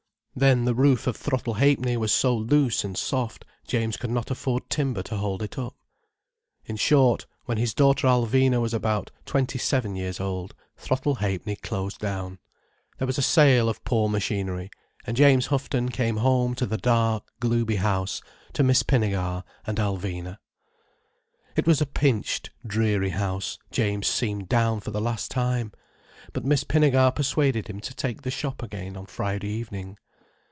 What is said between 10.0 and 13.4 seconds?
old, Throttle Ha'penny closed down. There was a